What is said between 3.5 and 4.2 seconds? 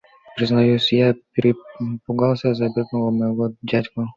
дядьку.